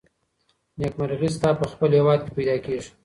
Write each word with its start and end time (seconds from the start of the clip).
نېکمرغي 0.79 1.29
ستا 1.35 1.49
په 1.59 1.65
خپل 1.71 1.89
هیواد 1.97 2.19
کي 2.23 2.31
پیدا 2.37 2.55
کیږي. 2.65 2.89